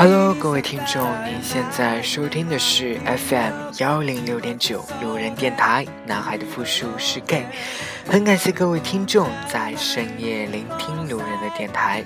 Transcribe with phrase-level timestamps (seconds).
[0.00, 5.84] Hello，各位听众，您现在收听的是 FM 幺零六点九路人电台。
[6.06, 7.44] 男孩的复数是 gay，
[8.06, 12.04] 很感谢各位听众在深夜聆听路人的电台。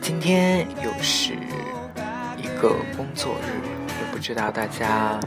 [0.00, 1.34] 今天又是
[2.38, 5.20] 一个工作日，也不知道大家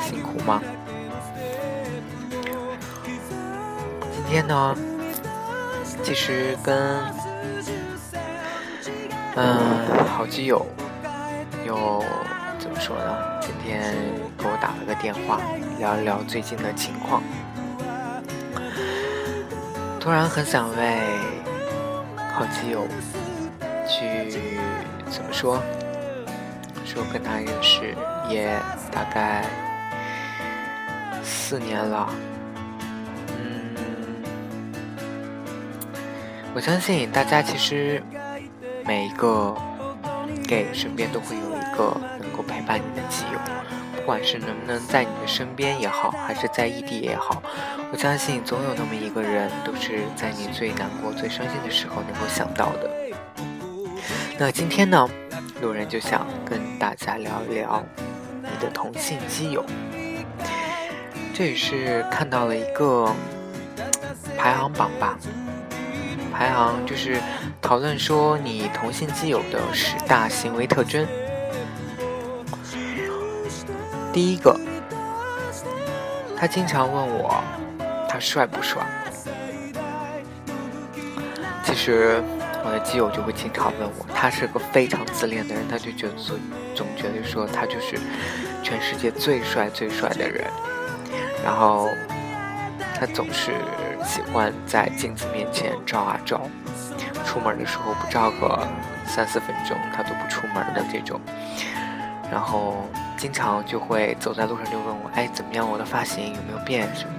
[0.00, 0.62] 辛苦吗？
[4.14, 4.74] 今天呢，
[6.02, 7.21] 其实跟。
[9.34, 10.66] 嗯，好基友
[11.66, 12.04] 又
[12.58, 13.40] 怎么说呢？
[13.40, 13.94] 今天
[14.36, 15.40] 给我打了个电话，
[15.78, 17.22] 聊一聊最近的情况。
[19.98, 21.00] 突然很想为
[22.34, 22.86] 好基友
[23.88, 24.38] 去
[25.10, 25.62] 怎么说？
[26.84, 27.94] 说跟他认识
[28.28, 28.54] 也
[28.90, 29.46] 大概
[31.22, 32.12] 四年了。
[33.28, 33.74] 嗯，
[36.54, 38.02] 我相信大家其实。
[38.84, 39.54] 每一个
[40.46, 43.38] gay 身边都会有一个能够陪伴你的基友，
[43.96, 47.42] 不管是能不能在你的身边也好，还是在异地也好，
[47.92, 52.90] 我相信总有那么一个人，都是在你最难过、最伤心的时候能够想到的。
[54.38, 55.08] 那今天呢，
[55.60, 57.82] 路人就想跟大家聊一聊
[58.42, 59.64] 你的同性基友。
[61.34, 63.10] 这也是看到了一个
[64.36, 65.16] 排行榜吧。
[66.42, 67.20] 排行就是
[67.60, 71.06] 讨论说你同性基友的十大行为特征。
[74.12, 74.58] 第一个，
[76.36, 77.32] 他经常问我
[78.08, 78.84] 他帅不帅。
[81.62, 82.20] 其实
[82.64, 86.36] 我的基友就会经常问我，他是个非常自恋的人，他就觉得总
[86.74, 87.96] 总觉得说他就是
[88.64, 90.44] 全世界最帅最帅的人，
[91.44, 91.88] 然后
[93.02, 93.56] 他总是。
[94.04, 96.40] 喜欢在镜子面前照啊照，
[97.24, 98.66] 出门的时候不照个
[99.06, 101.20] 三四分钟，他都不出门的这种。
[102.32, 105.70] 然后经常就会走在路上就问我，哎，怎么样？
[105.70, 107.16] 我的发型有没有变什么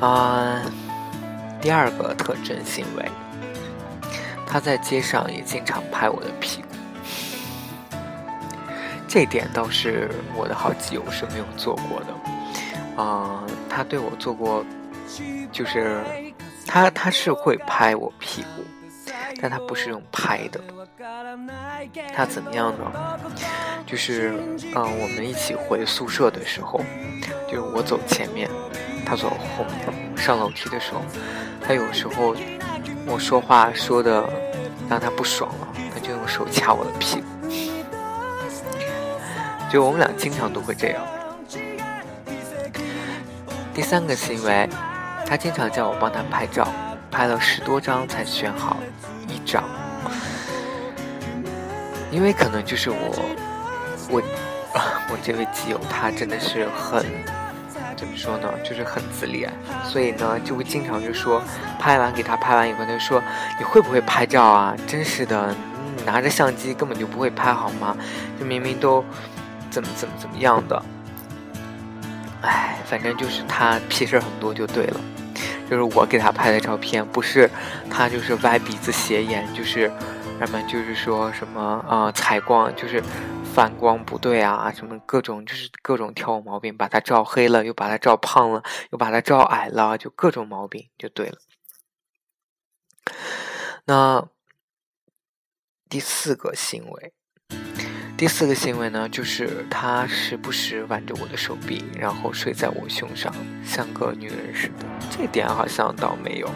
[0.00, 0.06] 的？
[0.06, 0.62] 啊，
[1.60, 3.10] 第二个特征行为，
[4.46, 7.96] 他在街上也经常拍我的屁股，
[9.08, 12.06] 这点倒是我的好基友是没有做过的。
[12.96, 14.64] 啊，他对我做过，
[15.50, 16.02] 就是
[16.66, 18.64] 他他是会拍我屁股，
[19.40, 20.60] 但他不是用拍的。
[22.14, 23.18] 他怎么样呢？
[23.86, 24.34] 就是
[24.74, 26.80] 嗯，我们一起回宿舍的时候，
[27.48, 28.48] 就是我走前面，
[29.04, 30.10] 他走后面。
[30.16, 31.00] 上楼梯的时候，
[31.66, 32.36] 他有时候
[33.06, 34.28] 我说话说的
[34.86, 37.26] 让他不爽了，他就用手掐我的屁股。
[39.70, 41.02] 就我们俩经常都会这样。
[43.80, 44.68] 第三个行为，
[45.26, 46.68] 他经常叫我帮他拍照，
[47.10, 48.76] 拍了十多张才选好
[49.26, 49.64] 一张，
[52.10, 53.32] 因为可能就是我，
[54.10, 54.20] 我，
[55.08, 57.06] 我这位基友他真的是很，
[57.96, 59.50] 怎么说呢，就是很自恋，
[59.82, 61.40] 所以呢就会经常就说，
[61.78, 63.22] 拍完给他拍完以后，他就说
[63.58, 64.76] 你会不会拍照啊？
[64.86, 65.56] 真是的，
[66.04, 67.96] 拿着相机根本就不会拍好吗？
[68.38, 69.02] 就明明都
[69.70, 70.82] 怎么怎么怎么样的。
[72.90, 75.00] 反正就是他屁事儿很多就对了，
[75.70, 77.48] 就是我给他拍的照片，不是
[77.88, 79.88] 他就是歪鼻子斜眼，就是
[80.40, 83.00] 什么就是说什么啊采光就是
[83.54, 91.38] 反光不对啊，什么各种就是各种挑我毛病，把他照黑了，又把他照胖了，又把他照矮了，就各种毛病就对了。
[93.84, 94.26] 那
[95.88, 97.12] 第四个行为。
[98.20, 103.32] 第四个行为呢，就是他时不时挽着我的手臂，然后睡在我胸上，
[103.64, 104.84] 像个女人似的。
[105.08, 106.50] 这点好像倒没有，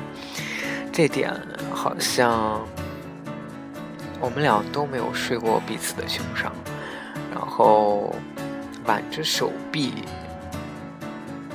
[0.93, 1.33] 这点
[1.73, 2.61] 好像
[4.21, 6.53] 我们俩都没有睡过彼此的胸上，
[7.33, 8.15] 然后
[8.85, 10.05] 挽着手臂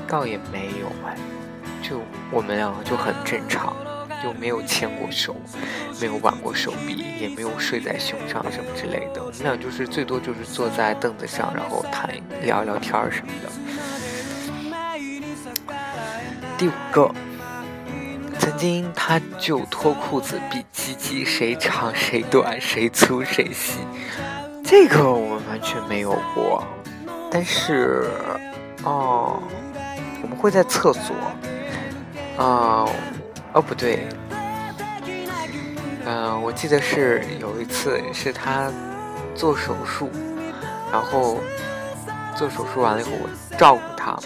[0.08, 1.16] 倒也没有哎，
[1.84, 2.02] 就
[2.32, 3.76] 我们两个就很正常。
[4.22, 5.36] 就没有牵过手，
[6.00, 9.24] 没有挽过手臂，也没有睡在胸上什么之类的。
[9.24, 12.10] 我们俩就是最多就是坐在凳子上，然后谈
[12.44, 13.50] 聊聊天什么的。
[16.58, 17.10] 第五个，
[18.38, 23.80] 曾经他就脱裤子比鸡鸡谁长谁短谁粗谁细，
[24.64, 26.64] 这个我们完全没有过。
[27.32, 28.10] 但是，
[28.84, 29.42] 哦，
[30.22, 31.16] 我们会在厕所，
[32.38, 32.86] 啊。
[33.54, 34.08] 哦，不对，
[36.06, 38.72] 嗯，我记得是有一次是他
[39.34, 40.10] 做手术，
[40.92, 41.40] 然后
[42.36, 44.18] 做手术完了以后我照顾他，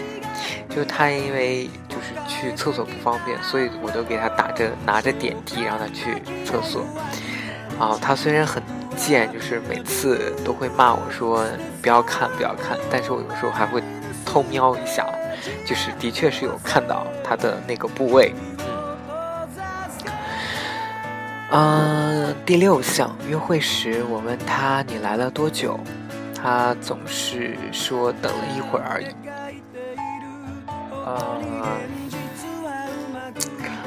[0.70, 6.86] 就他因为就是去厕所不方便，所以我都给他打着拿着点滴让他去厕所。
[7.80, 8.62] 啊，他虽然很
[8.98, 11.46] 贱，就是每次都会骂我说
[11.82, 13.82] 不要看不要看，但是我有时候还会
[14.26, 15.08] 偷瞄一下，
[15.66, 18.34] 就是的确是有看到他的那个部位。
[21.56, 25.80] 嗯，第六项，约会时我问他你来了多久，
[26.36, 29.06] 他总是说等了一会儿而已。
[31.06, 31.40] 呃，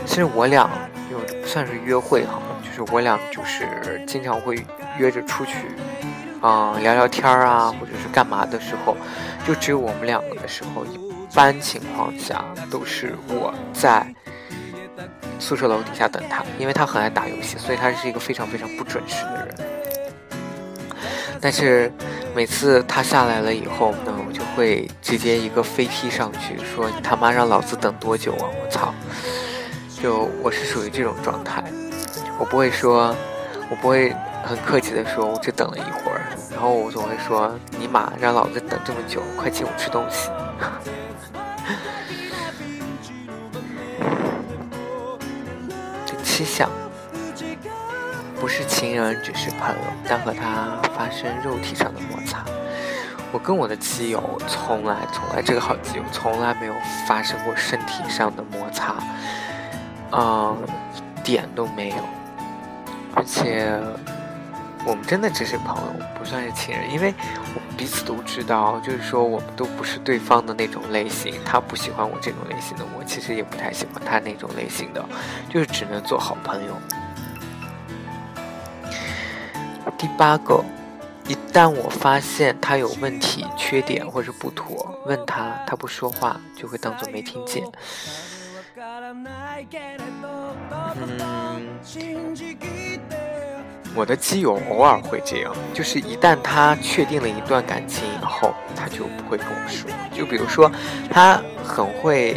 [0.04, 0.70] 其实我俩
[1.10, 3.66] 又不算是约会哈，就是我俩就是
[4.06, 4.64] 经常会
[4.96, 5.54] 约着出去，
[6.42, 8.96] 嗯，聊聊天啊，或者是干嘛的时候，
[9.44, 14.06] 就只有我们两个的时候，一般情况下都是我在。
[15.38, 19.54] 宿舍楼底下等他，因为他很爱打游戏，所以他是一个非常非常不准时的人。
[21.40, 21.92] 但是
[22.34, 28.48] 每次他下来了以后呢，我就会直接一个飞踢上去，说：“你他妈让老子等多久啊！
[28.62, 28.92] 我操！”
[30.02, 31.62] 就我是属于这种状态，
[32.38, 33.14] 我不会说，
[33.70, 40.30] 我不会很客气的说，我只等了一会儿，然后我总会说：“尼玛，让老子等这么久，快请我吃东西。”
[46.36, 46.68] 七项，
[48.38, 52.44] 不是情人，只是朋友，但和他发生肉体上的摩擦。
[53.32, 56.74] 我跟我的基友从来从来这个好基友从来没有
[57.08, 58.96] 发生过身体上的摩擦，
[60.12, 60.54] 嗯，
[60.94, 61.96] 一点都没有。
[63.14, 63.80] 而且
[64.86, 67.12] 我们真的只是朋友，不算是情人，因为
[67.54, 71.34] 我们彼此都知道，就是说我们都不是对方的那种类型。
[71.44, 75.04] 他不喜欢我这种类型的，我其实也不太喜欢他那种类型的。
[75.50, 76.78] 就是只能做好朋友。
[79.98, 80.64] 第八个，
[81.26, 87.64] 一旦我发现他有问题、缺点或者不妥，问他，他不说话，就会当做没听见。
[90.98, 91.76] 嗯，
[93.96, 99.90] 我的基友偶尔会这样，就是一旦他确定了一段感情以后，他就不会跟我说。
[100.12, 100.70] 就比如说，
[101.10, 102.36] 他很会。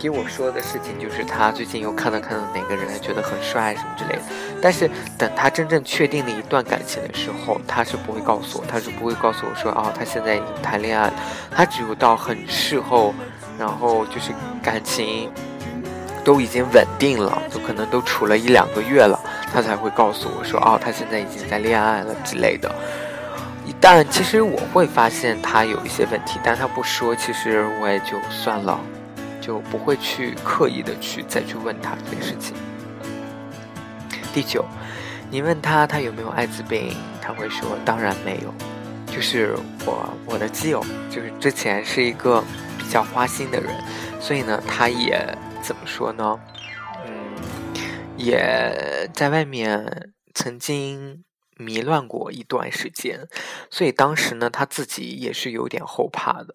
[0.00, 4.22] 给我说的事情就是他最近又看到看到哪个人觉得很帅什么之类的，
[4.62, 4.88] 但是
[5.18, 11.14] 等他真正确定了一段感情的时候，他是不会告诉我，他是不会告诉我说哦，他现在已经谈恋爱了，
[11.50, 13.12] 他只有到很事后，
[13.58, 14.30] 然后就是
[14.62, 15.28] 感情
[16.22, 19.18] 都已经稳定了，就可能都处了一两个月了，
[19.52, 22.74] 他才会告诉我说哦，他现在已经在恋爱了之类的。
[23.66, 28.78] 一旦其实我会发现他有一些问题，但他不说，其实我也就算了。
[29.40, 32.54] 就不会去刻意的去再去问他这件事情。
[34.34, 34.62] 第九，
[35.30, 38.52] 你问他他有没有艾滋病，他会说当然没有。
[39.06, 39.56] 就是
[39.86, 42.44] 我我的基友，就是之前是一个
[42.76, 43.74] 比较花心的人，
[44.20, 45.18] 所以呢，他也
[45.62, 46.38] 怎么说呢？
[48.18, 51.24] 也在外面曾经
[51.56, 53.26] 迷乱过一段时间，
[53.70, 56.54] 所以当时呢，他自己也是有点后怕的。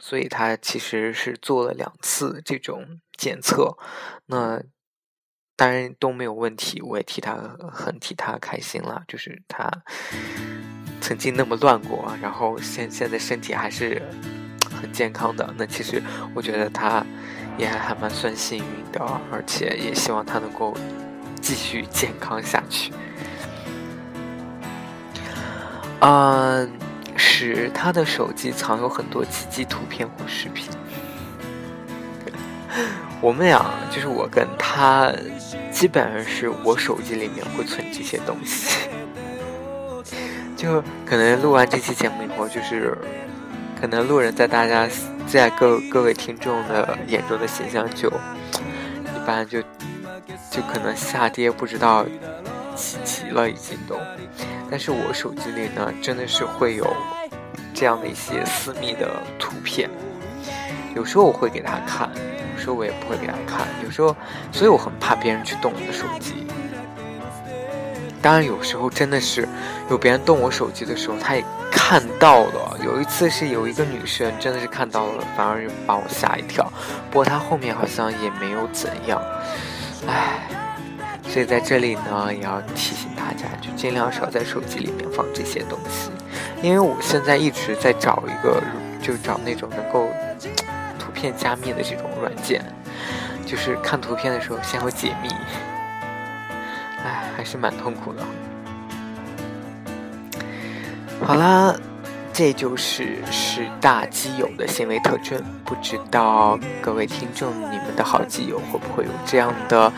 [0.00, 3.76] 所以他其实是做了两次这种检测，
[4.26, 4.60] 那
[5.56, 7.36] 当然都没有问题，我也替他
[7.72, 9.04] 很替他开心了。
[9.06, 9.70] 就是他
[11.00, 14.02] 曾经那么乱过，然后现现在身体还是
[14.68, 15.54] 很健康的。
[15.56, 16.02] 那其实
[16.34, 17.06] 我觉得他
[17.56, 20.74] 也还还蛮算幸运的，而且也希望他能够
[21.44, 22.92] 继续健康下去。
[26.00, 26.72] 嗯。
[27.16, 30.68] 使，他的手机藏有很多奇迹图片或视频。
[33.20, 35.12] 我们俩就是我跟他，
[35.70, 38.88] 基本上是我手机里面会存这些东西。
[40.56, 42.98] 就可能录完这期节目以后，就是
[43.80, 44.88] 可能路人在大家
[45.28, 49.60] 在各各位听众的眼中的形象就一般，就
[50.50, 52.04] 就可能下跌不知道
[52.74, 53.98] 几级了，已经都。
[54.70, 56.96] 但是我手机里呢，真的是会有
[57.72, 59.88] 这样的一些私密的图片，
[60.94, 62.10] 有时候我会给他看，
[62.56, 64.16] 有时候我也不会给他看，有时候，
[64.50, 66.46] 所以我很怕别人去动我的手机。
[68.22, 69.46] 当然，有时候真的是
[69.90, 72.78] 有别人动我手机的时候，他也看到了。
[72.82, 76.64] 有一次是有一个女生真的是看到了，反而把我吓一跳。
[77.10, 79.20] 不过她后面好像也没有怎样，
[80.06, 80.40] 唉。
[81.26, 86.10] 所以在这里呢，也要提醒大家，就尽量少在手机里面放这些东西，
[86.62, 88.62] 因为我现在一直在找一个，
[89.02, 90.10] 就找那种能够
[90.96, 92.64] 图片加密的这种软件，
[93.44, 95.28] 就是看图片的时候先会解密，
[97.02, 98.22] 哎，还是蛮痛苦的。
[101.26, 101.74] 好啦，
[102.34, 105.40] 这就是十大基友的行为特征。
[105.64, 109.92] 不知道各位听众，你们的好基友会不会有这样的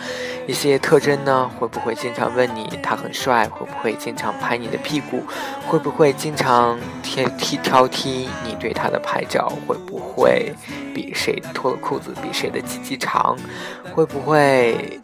[0.46, 1.50] 一些特征呢？
[1.58, 3.48] 会不会经常问你他很帅？
[3.48, 5.22] 会不会经常拍你的屁股？
[5.66, 9.50] 会不会经常挑剔挑剔你对他的拍照？
[9.66, 10.54] 会不会
[10.94, 13.34] 比谁脱了裤子比谁的鸡鸡长？
[13.94, 15.00] 会不会？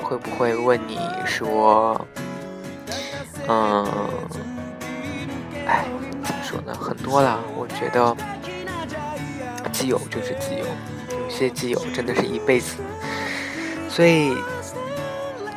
[0.00, 2.00] 会不会问你说，
[3.48, 3.84] 嗯，
[6.54, 6.74] 说呢？
[6.74, 8.16] 很多了，我觉得
[9.72, 10.64] 基友就是基友，
[11.10, 12.76] 有些基友真的是一辈子。
[13.88, 14.36] 所以，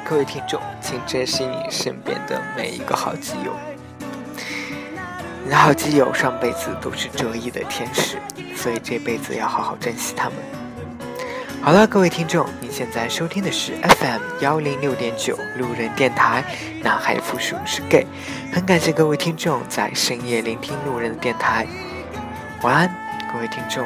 [0.08, 3.54] 各位听众，请珍惜你身边的每一个好基友。
[5.44, 8.18] 你的好基友上辈子都是折翼的天使，
[8.56, 10.38] 所以这辈子要好好珍惜他们。
[11.68, 16.42] 好了，各位听众，您现在收听的是 FM 幺零六点九路人电台，
[16.82, 18.08] 男孩的复数是 gay，
[18.54, 21.68] 很感谢各位听众在深夜聆听路人的电台，
[22.62, 22.96] 晚安，
[23.34, 23.86] 各位听众。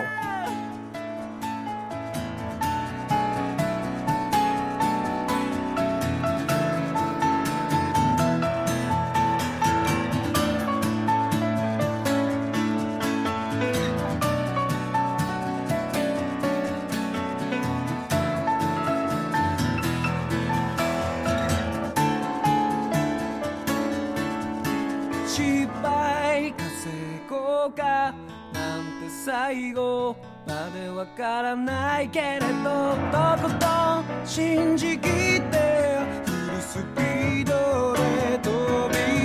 [27.70, 30.16] なんて最後
[30.48, 33.68] までわからないけれどとこと
[34.02, 38.50] ん信じきってフルスピードで飛
[38.90, 39.21] び